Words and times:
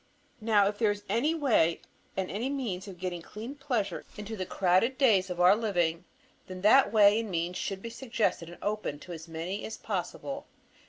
Now 0.41 0.65
if 0.67 0.79
there 0.79 0.89
is 0.89 1.03
any 1.07 1.35
way 1.35 1.79
and 2.17 2.31
any 2.31 2.49
means 2.49 2.87
of 2.87 2.97
getting 2.97 3.21
clean 3.21 3.53
pleasure 3.53 4.03
into 4.17 4.35
the 4.35 4.47
crowded 4.47 4.97
days 4.97 5.29
of 5.29 5.39
our 5.39 5.55
living, 5.55 6.05
then 6.47 6.61
that 6.61 6.91
way 6.91 7.19
and 7.19 7.29
means 7.29 7.55
should 7.57 7.83
be 7.83 7.91
suggested 7.91 8.49
and 8.49 8.57
opened 8.63 9.03
to 9.03 9.13
as 9.13 9.27
many 9.27 9.63
as 9.63 9.77
possible. 9.77 10.47